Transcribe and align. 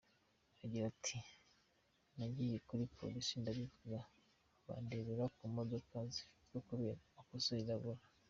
Agira 0.63 0.85
ati 0.93 1.17
“Nagiye 2.17 2.57
kuri 2.67 2.83
Polisi 2.97 3.33
ndabivuga, 3.41 3.99
bandebera 4.65 5.25
mu 5.39 5.47
modoka 5.55 5.95
zifatwa 6.13 6.57
kubera 6.69 6.99
amakosa 7.09 7.49
irabura. 7.63 8.01